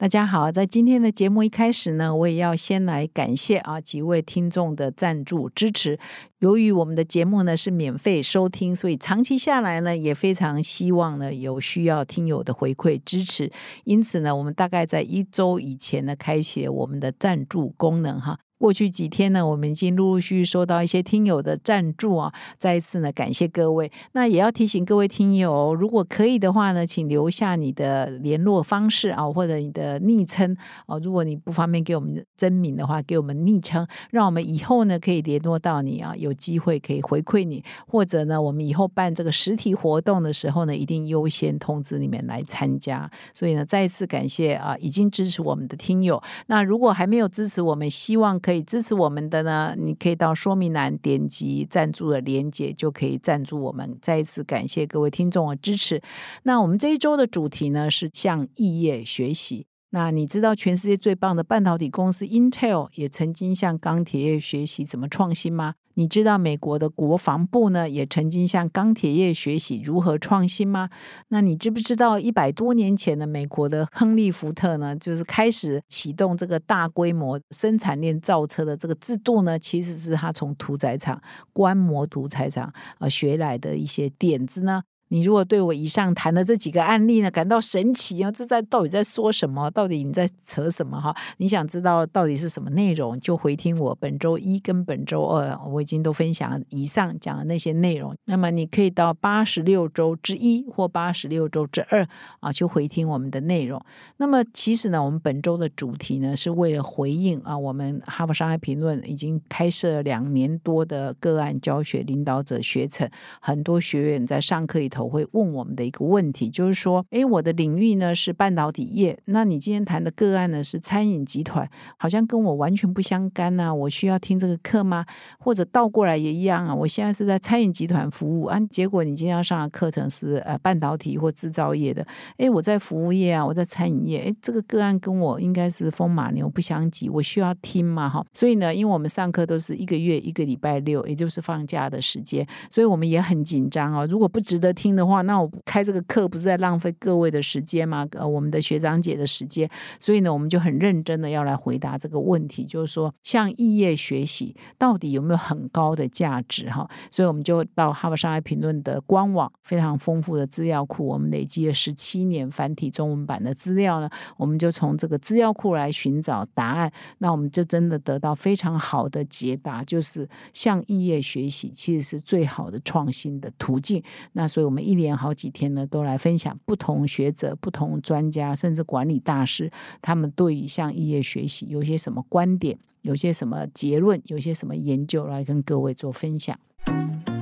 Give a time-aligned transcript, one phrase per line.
[0.00, 5.98] 大家好，在今天的节目一开始呢，我也要先来感谢啊几位听众的赞助支持。
[6.38, 13.52] 由于我们的节目呢是免费收听，所以长期下来呢，也非常希望呢有需要听友的回馈支持。
[13.84, 18.38] 因此呢，我们大概在一周以前呢，开启我们的赞助功能哈。
[18.60, 23.90] 过去几天呢，我们已经陆陆续续收到一些听友的赞助啊，再一次呢感谢各位。
[24.12, 30.54] 那也要提醒各位听友，如果可以的话呢，请留下你的联络方式啊，或者你的昵称
[30.86, 31.00] 哦。
[31.02, 43.10] 如果你不方便给我们真名的话，给我们昵称，让我们以后呢可以联络到你啊，有机会可以回馈你，或者呢，我们以后办这个实体活动的时候呢，一定优先通知你们来参加。
[43.32, 46.22] 所以呢，再一次感谢啊，已经支持我们的听友。
[46.48, 53.96] 那如果还没有支持我们，希望可可以支持我们的呢，你可以到说明栏点击赞助的链接，就可以赞助我们。
[54.02, 56.02] 再一次感谢各位听众的支持。
[56.42, 59.68] 那我们这一周的主题呢是向异业学习。
[59.90, 65.74] 那你知道全世界最棒的半导体公司 Intel 也曾经向钢铁业学习怎么创新吗？
[65.94, 70.88] 你知道美国的国防部呢也曾经向钢铁业学习如何创新吗？
[71.28, 79.58] 那你知不知道一百多年前的美国的亨利福特呢，就是开始启动这个大规模生产链造车的这个制度呢？
[79.58, 81.20] 其实是他从屠宰场、
[81.52, 84.82] 观摩屠宰场呃学来的一些点子呢。
[85.10, 89.68] 你如果对我以上谈的这几个案例呢感到神奇啊，这在到底在说什么？
[89.72, 91.00] 到底你在扯什么？
[91.00, 98.14] 哈，你想知道到底是什么内容，就回听我本周一跟本周二，我已经都分享以上讲的那些内容。
[98.26, 102.06] 那么你可以到八十六周之一或八十六周之二
[102.38, 103.84] 啊，去回听我们的内容。
[104.18, 114.99] 那么其实呢，我们本周的主题呢，是为了回应啊，我们哈佛商业评论已经开设两年多的个案教学领导者学程，很多学员在上课里头。
[115.02, 125.04] 我会问我们的一个问题，就是说，诶，我的领域呢是半导体业，那你今天谈的个案呢是餐饮集团，好像跟我完全不相干啊，我需要听这个课吗？
[125.38, 132.06] 或者倒过来也一样啊，我现在是在餐饮集团服务啊，结果你今天要上的课程是呃半导体或制造业的，
[132.36, 138.08] 诶，我在服务业啊，我在餐饮业，诶，这个个案跟我应该是风马牛不相及，我需要听吗？
[138.08, 144.89] 哈，所以呢，因为我们上课都是一个月一个礼拜六，也就是放假的时间，所以我们也很紧张哦，如果不值得听。
[144.94, 148.06] 的话，那我开这个课不是在浪费各位的时间吗？
[148.12, 149.70] 呃，我们的学长姐的时间，
[150.00, 156.68] 所以呢，我们就很认真的要来回答这个问题，就是说，向异业学习到底有没有很高的价值？
[156.68, 174.02] 哈，所以我们就到哈佛商业评论的官网，非常丰富的资料库，我们累积了十七年繁体中文版的资料呢，我们就从这个资料库来寻找答案，那我们就真的得到非常好的解答，就是向异业学习其实是最好的创新的途径。
[174.32, 174.79] 那所以，我们。
[174.80, 179.70] 一连好几天呢，都来分享不同学者、不同专家，甚至管理大师，
[180.00, 186.58] 他们对于向异业学习有些什么观点，有些什么结论，有些什么研究，来跟各位做分享。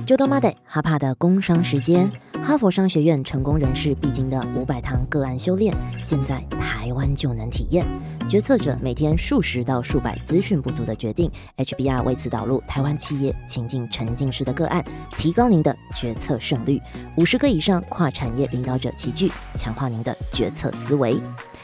[0.05, 5.71] 就到 Monday 哈帕的工商时间，哈佛商学院成功人士必经的五百堂个案修炼，
[6.03, 7.85] 现在台湾就能体验。
[8.29, 14.85] 决策者每天数十到数百资讯不足的决定，HBR 为此导入台湾企业情境沉浸式的个案，
[15.17, 16.79] 提高您的决策胜率。
[17.17, 21.19] 五十个以上跨产业领导者齐聚，强化您的决策思维。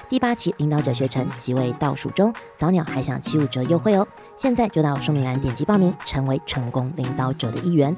[0.09, 4.07] 第八期领导者学程席位倒数中，早鸟还享七五折优惠哦！
[4.35, 7.95] 现在就到说明栏点击报名，成为成功领导者的一员。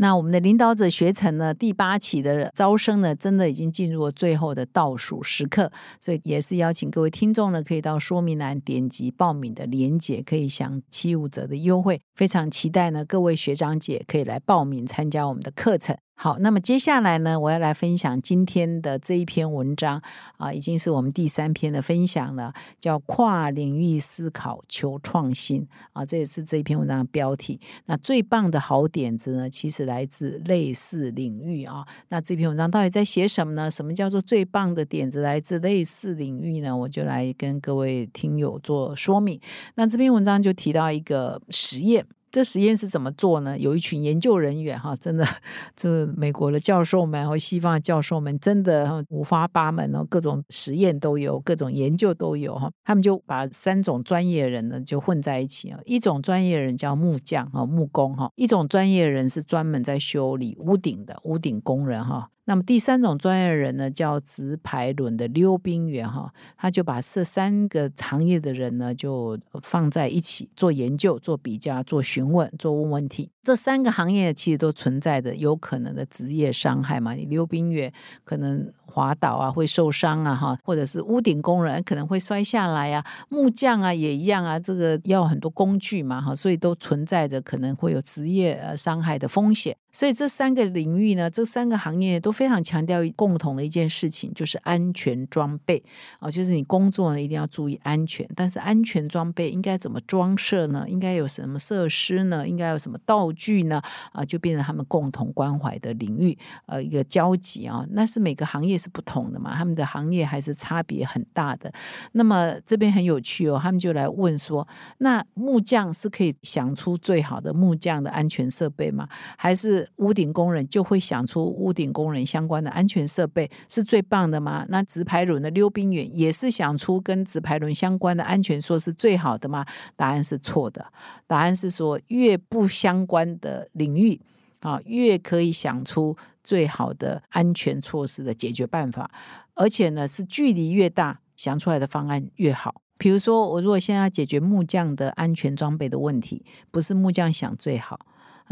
[0.00, 1.52] 那我们的领导者学程呢？
[1.52, 12.00] 第八期的招生呢，真的已经进入了最后的倒数时刻，所以也是邀请各位听众呢，可以到说明栏点击报名的链接，可以享七五折的优惠。
[12.14, 15.96] 非常期待呢，各位学长姐可以来报名参加我们的课程。
[16.20, 20.02] 好，那么接下来呢，我要来分享今天的这一篇文章
[20.36, 27.60] 啊，已经是我们第三篇的分享了，叫“跨领域思考求创新”啊，这也是这一篇文章的标题。
[27.86, 31.86] 那最棒的好点子呢，其实来自类似领域啊。
[32.08, 33.70] 那这篇文章到底在写什么呢？
[33.70, 36.76] 什么叫做最棒的点子来自类似领域呢？
[36.76, 39.40] 我就来跟各位听友做说明。
[39.76, 42.04] 那这篇文章就提到一个实验。
[42.30, 43.58] 这实验是怎么做呢？
[43.58, 45.26] 有一群研究人员哈，真的，
[45.74, 52.70] 这美国的教授们和西方的教授们真的五花八门哦，各种实验都有，各种研究都有哈。
[52.84, 62.30] 他们就把三种专业人呢就混在一起啊，一种专业人叫木匠哈，木工哈；一种专业人是专门在修理屋顶的屋顶工人哈。
[62.48, 73.30] 那么第三种专业人呢，叫直排轮的溜冰员哈，他就把这三个行业的人呢，就放在一起做研究、做比较、做询问、做问问题。
[73.42, 77.92] 这三个行业其实都存在着有可能的职业伤害嘛，你溜冰员
[78.24, 78.72] 可能。
[78.90, 89.76] 滑倒啊，会受伤啊，哈，或者是屋顶工人可能会摔下来啊，木匠啊也一样啊，这个要很多工具嘛，哈，所以都存在着可能会有职业呃伤害的风险。
[89.98, 95.82] 所以这三个领域呢，这三个行业都非常强调共同的一件事情，就是安全装备
[96.20, 98.24] 啊，就是你工作呢一定要注意安全。
[98.36, 100.84] 但是安全装备应该怎么装设呢？
[100.88, 102.46] 应该有什么设施呢？
[102.46, 103.82] 应该有什么道具呢？
[104.12, 108.78] 啊，就变成他们共同关怀的领域，呃，一个交集啊，那是每个行业。
[108.78, 111.72] 是不同的嘛，他们的行业还是差别很大的。
[112.12, 114.68] 那么这边很有趣哦，他们就来问说：
[114.98, 119.08] 那木匠是可以想出最好的木匠的安全设备吗？
[119.36, 124.64] 还是屋顶工人就会想出屋顶工人相关的安全设备是最棒的吗？
[124.68, 129.66] 那直排轮的溜冰员也是想出跟直排轮相关的安全措施最好的吗？
[129.96, 130.92] 答案是错的。
[131.26, 134.20] 答案是说，越不相关的领域
[134.60, 136.16] 啊，越可以想出。
[136.44, 139.10] 最好的安全措施的解决办法，
[139.52, 142.80] 而且呢是距离越大，想出来的方案越好。
[142.96, 148.00] 比如说，我如果现在要解决木匠的安全装备的问题，不是木匠想最好，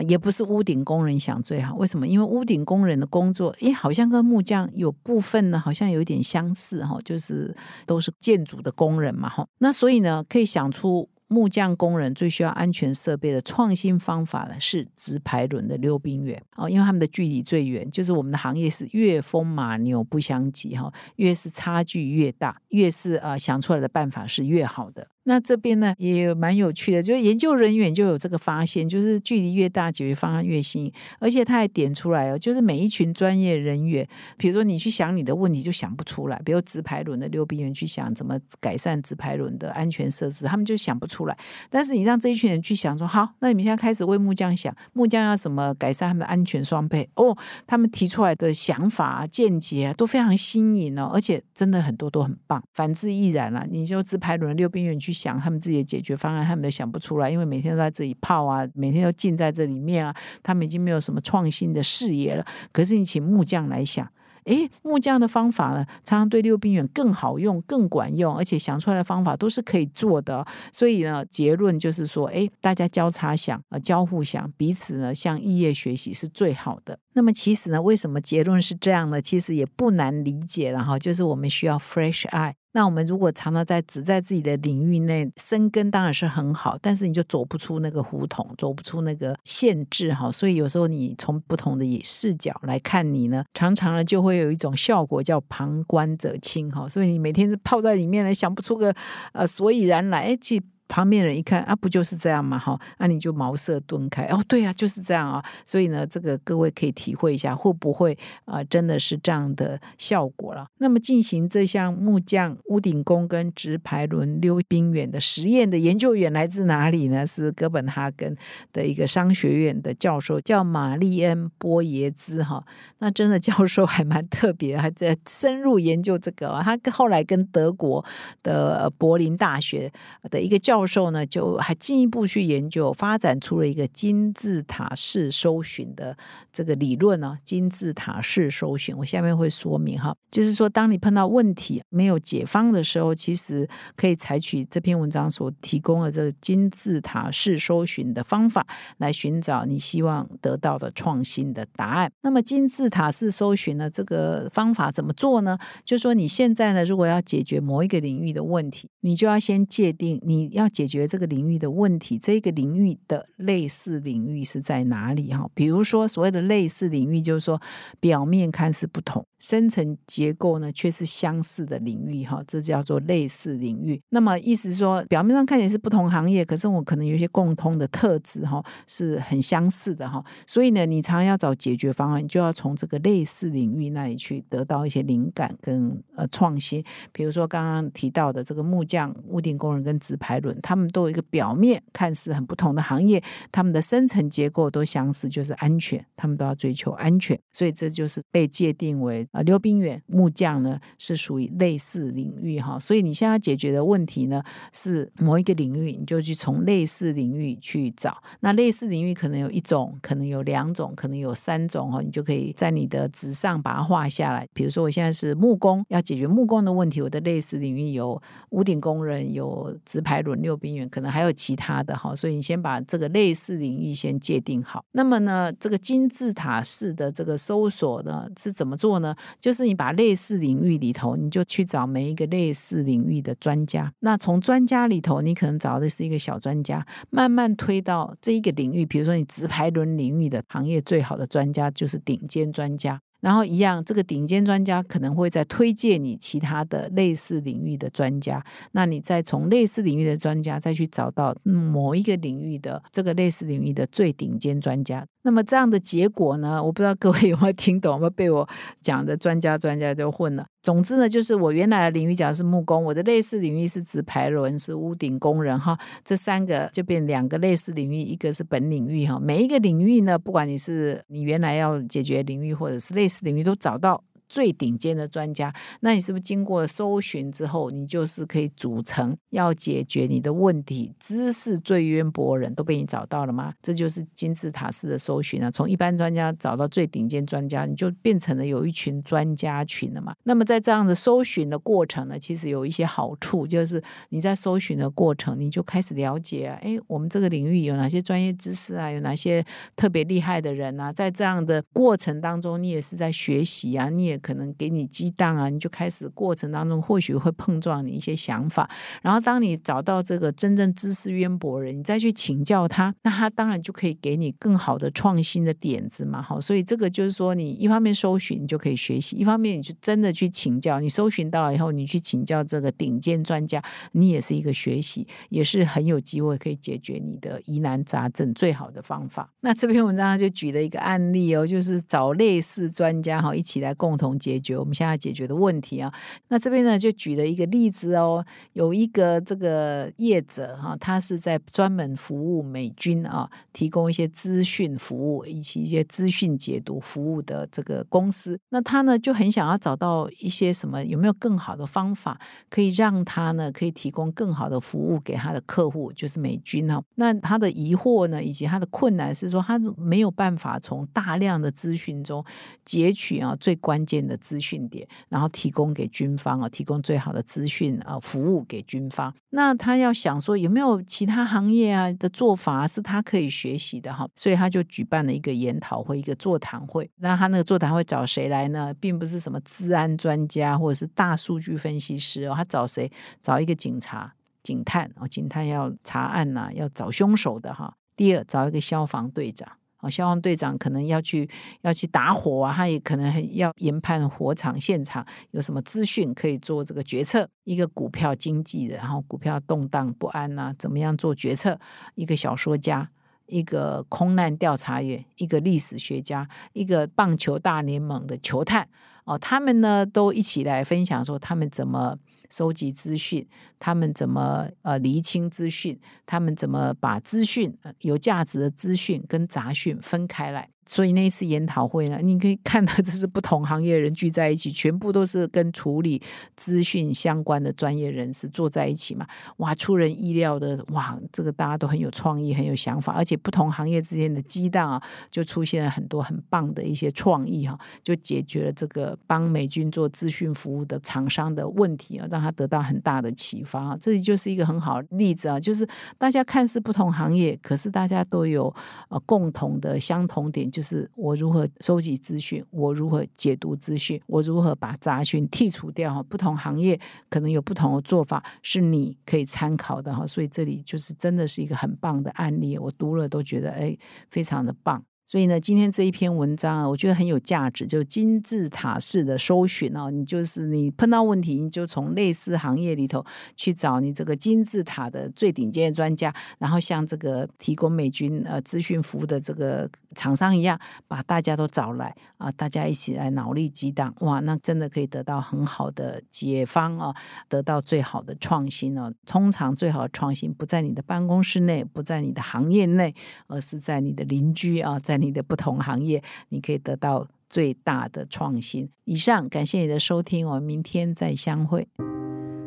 [0.09, 1.75] 也不是屋顶工人想最好。
[1.77, 2.07] 为什么？
[2.07, 7.57] 因为屋顶工人的工作，诶，好像跟木匠有部分呢，好像有一点相似哈，就是
[7.87, 9.47] 都是建筑的工人嘛哈。
[9.59, 11.09] 那所以呢，可以想出。
[11.29, 25.09] 木匠工人最需要安全设备的创新方法呢，是直排轮的溜冰员哦，因为他们的距离最远，就是我们的行业是越风马牛不相及哈，越是差距越大，越是呃想出来的办法是越好的。
[25.29, 30.91] 那这边呢也蛮有趣的，就是研究人员就有这个发现，就是距离越大，解决方案越新。
[31.19, 34.07] 而且他还点出来哦，就是每一群专业人员，
[34.37, 41.37] 比如说你去想你的问题就想不出来，比如直排轮的溜冰员去想怎么改善直排轮的安全设施，他们就想不出来。
[41.69, 47.09] 但是你让这一群人去想说，好，那你们现在开始为木匠想，木匠要怎么改善他们的安全装备？
[47.17, 47.37] 哦，
[47.67, 52.63] 他们提出来的想法、啊见解啊都非常新颖哦，而且真的很多都很棒。
[52.73, 55.16] 反之亦然了，你就直排轮溜冰员去。
[55.17, 62.45] 想他们自己的解决方案，他们都想不出来，因为每天都在这里泡啊，每天都浸在这里面啊，他们已经没有什么创新的视野了。
[62.73, 64.07] 可是你请木匠来想。
[64.45, 70.47] 诶，木匠的方法呢，常常对溜冰员更好用、更管用，而且想出来的方法都是可以做的。
[70.71, 76.97] 所以呢，结论就是说，诶，大家交叉想，呃，交互想，彼此呢向异业学习是最好的。
[77.15, 79.21] 那么其实呢，为什么结论是这样呢？
[79.21, 82.53] 其实也不难理解了哈，就是我们需要 fresh eye。
[82.77, 90.31] 那我们如果常常在只在自己的领域内生根，当然是很好，但是你就走不出那个胡同，走不出那个限制哈。
[90.31, 96.87] 所以有时候你从不同的视角来看你呢，常常呢就会有一种效果叫旁观者清哈。
[96.87, 98.95] 所以你每天是泡在里面呢，想不出个
[99.33, 102.59] 呃所以然来，哎，其旁边人一看啊，不就是这样嘛？
[102.59, 105.45] 哈，那你就茅塞顿开哦，对啊，就是这样啊。
[105.65, 110.67] 所以呢，这个各位可以体会一下，会不会啊，真的是这样的效果了？
[110.79, 117.27] 那么进行这项木匠、屋顶工跟直排轮溜冰员的实验的研究员来自哪里呢？
[117.27, 118.37] 是哥本哈根
[118.73, 122.65] 的一个商学院的教授，叫玛丽恩波耶兹哈。
[122.99, 126.63] 那真的教授还蛮特别，还在深入研究这个。
[126.63, 128.05] 他后来跟德国
[128.43, 129.93] 的柏林大学
[130.31, 136.15] 的一个教教授呢，就还进一步去研究，发展出了一个金字塔式搜寻的
[136.53, 137.39] 这个理论呢。
[137.47, 143.67] 金字塔式搜寻，我下面会说明哈，就是说，当你碰到问题没有解方的时候，其实
[143.97, 148.67] 可以采取这篇文章所提供的这个金字塔式搜寻的方法，
[148.99, 152.13] 来寻找你希望得到的创新的答案。
[152.21, 155.57] 那么，金字塔式搜寻呢，这个方法怎么做呢？
[155.87, 160.66] 就是说，你现在呢，如果要解决某一个领域的问题，你就要先界定你要。
[160.69, 165.33] 解决这个领域的问题，这个领域的类似领域是在哪里？
[165.33, 167.61] 哈，比如说所谓的类似领域，就是说
[168.01, 169.27] 表面看似不同。
[169.39, 174.01] 深层结构呢，却是相似的领域哈，这叫做类似领域。
[174.09, 180.25] 那么意思说，表面上看起来是不同行业，可是我可能有些共通的特质哈，是很相似的哈。
[180.47, 186.83] 所以呢，你常常要找解决方案，你就要从这个类似领域那里去得到一些灵感跟呃创新。
[187.13, 202.79] 比如说刚刚提到的这个木匠、屋顶工人跟直排轮，他们都有一个表面看似很不同的行业，他们的深层结构都相似，就是安全，他们都要追求安全，所以这就是被界定为啊溜冰员、木匠呢是属于类似领域哈。
[202.79, 208.23] 所以你现在要解决的问题呢是某一个领域，你就去从类似领域去找。
[208.41, 214.47] 那类似领域可能有一种，可能有两种，可能有三种哈，你就可以在你的纸上把它画下来。
[214.53, 218.21] 比如说我现在是木工，要解决木工的问题，我的类似领域有
[218.51, 222.15] 屋顶工人，有直排轮溜冰员，可能还有其他的哈。
[222.15, 224.85] 所以你先把这个类似领域先界定好。
[224.93, 229.15] 那么呢，这个金字塔式的这个搜索呢是怎么做呢？
[229.41, 233.93] 就是你把类似领域里头，你就去找每一个类似领域的专家。
[234.01, 238.87] 那从专家里头，你可能找的是一个小专家，慢慢推到这一个领域。
[238.87, 243.01] 比如说你直排轮领域的行业最好的专家就是顶尖专家。
[243.21, 255.07] 然后一样，这个顶尖专家可能会再推荐你其他的类似领域的专家，那你再从类似领域的专家再去找到某一个领域的这个类似领域的最顶尖专家。
[255.23, 256.63] 那么这样的结果呢？
[256.63, 258.49] 我不知道各位有没有听懂，有没有被我
[258.81, 260.47] 讲的专家专家都混了。
[260.63, 265.77] 总之呢，就是我原来的领域讲是木工，我的类似领域是指排轮，是屋顶工人哈。
[266.05, 269.19] 这三个就变两个类似领域，一个是本领域哈。
[269.19, 274.03] 每一个领域呢，不管你是你原来要解决领域，或者是类似领域，都找到。
[274.29, 283.55] 最顶尖的专家，那你是不是经过搜寻之后，你就是可以组成要解决你的问题，知识最渊博人都被你找到了吗？
[283.63, 290.15] 这就是金字塔式的搜寻啊，从一般专家找到最顶尖专家，你就变成了有一群专家群了嘛。
[290.25, 299.45] 那么在这样的搜寻的过程呢，其实有一些好处，就是你在搜寻的过程，你就开始了解啊，哎，我们这个领域有哪些专业知识啊，有哪些
[299.77, 304.17] 特别厉害的人啊，在这样的过程当中，你也是在学习啊，你也。
[304.27, 308.69] 可能给你激荡啊，你就开始过程当中或许会碰撞你一些想法，
[309.01, 316.21] 然后当你找到这个真正知识渊博人，你再去请教他，那他当然就可以给你更好的创新的点子嘛。
[316.21, 320.81] 好，所以这个就是说，你一方面搜寻你就可以学习，一方面你就真的去请教。
[320.81, 329.31] 你搜寻到以后，你去请教这个顶尖专家，你也是一个学习，也是很有机会可以解决你的疑难杂症最好的方法。
[329.43, 334.06] 那这篇文章就举了一个案例哦，就是找类似专家哈，一起来共同。
[334.19, 335.91] 解决我们现在解决的问题啊，
[336.29, 338.23] 那这边呢就举了一个例子哦，
[338.53, 352.21] 有一个这个业者哈，他是在专门服务美军啊，提供一些资讯服务以及一些资讯解读服务的这个公司，那他呢就很想要找到一些什么有没有更好的方法，
[352.51, 356.83] 可以让他呢可以提供更好的服务给他的客户，就是美军哈。
[356.97, 362.25] 那他的疑惑呢，以及他的困难是说，他没有办法从大量的资讯中
[362.65, 363.96] 截取啊最关键。
[364.05, 369.15] 的资讯点，然后提供给军方啊，提供最好的资讯啊服务给军方。
[369.31, 376.91] 那他要想说有没有其他行业啊的做法是他可以学习的哈，所以他就举办了一个研讨会，一个座谈会。
[376.97, 378.75] 那他那个座谈会找谁来呢？
[378.81, 382.91] 并不是什么治安专家或者是大数据分析师哦，他找谁？
[383.21, 387.77] 找一个警察、警探哦，警探要查案呐，要找凶手的哈。
[387.95, 389.49] 第二，找一个消防队长。
[389.91, 391.29] 消防队长可能要去
[391.63, 397.29] 要去打火啊，他也可能要研判火场现场有什么资讯可以做这个决策。
[397.45, 401.59] 一个股票经济的，然后股票动荡不安呐，怎么样做决策？
[401.95, 402.91] 一个小说家，
[403.27, 408.69] 一个空难调查员，一个历史学家，一个棒球大联盟的球探
[409.05, 411.97] 哦，他们呢都一起来分享说他们怎么。
[412.31, 413.27] 收集资讯，
[413.59, 415.79] 他们怎么呃厘清资讯？
[416.05, 420.49] 他们怎么把资讯有价值的资讯跟杂讯分开来？
[420.69, 426.03] 所以那一次研讨会呢，你可以 看到这是不同行业人聚在一起，全部都是跟处理
[426.35, 429.07] 资讯相关的专业人士坐在一起嘛。
[429.37, 443.77] 哇，出人意料的哇，这个大家都很有创意，很有想法，而且不同行业之间的激荡啊，就出现了很多很棒的一些创意哈，就解决了这个帮美军做资讯服务的厂商的问题啊，让他得到很大的启发啊。
[443.79, 445.69] 这里就是一个很好的例子啊，就是
[445.99, 448.53] 大家看似不同行业，可是大家都有
[448.89, 450.51] 呃共同的相同点。
[450.51, 456.03] 就是我如何收集资讯，我如何解读资讯，我如何把杂讯剔除掉。
[456.05, 456.81] 不同行业
[457.11, 460.07] 可能有不同的做法，是你可以参考的哈。
[460.07, 463.77] 所以这里就是真的是一个很棒的案例，我读了都觉得哎，
[464.09, 464.83] 非常的棒。
[465.07, 469.89] 所以呢，今天这一篇文章啊，我觉得很有价值，就金字塔式的搜寻哦。
[469.89, 480.59] 你就是你碰到问题，你就从类似行业里头去找你这个金字塔的最顶尖的专家，然后像这个提供美军呃资讯服务的这个厂商一样，
[480.89, 486.93] 把大家都找来啊，大家一起来脑力激荡，哇，那真的可以得到很好的解方啊，
[487.29, 488.93] 得到最好的创新哦。
[489.07, 492.93] 通常最好的创新不在你的办公室内，不在你的行业内，
[493.29, 494.96] 而是在你的邻居啊，在。
[494.97, 498.69] 你的不同行业，你可以得到最大的创新。
[498.85, 501.69] 以上，感谢你的收听，我们明天再相会。